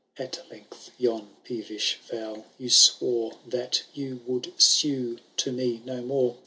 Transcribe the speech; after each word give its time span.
At 0.17 0.41
length 0.49 0.89
yon 0.97 1.29
peevish 1.43 1.99
vow 2.09 2.45
you 2.57 2.71
swore, 2.71 3.37
That 3.45 3.83
you 3.93 4.21
would 4.25 4.59
sue 4.59 5.19
to 5.37 5.51
me 5.51 5.83
no 5.85 6.01
more. 6.01 6.37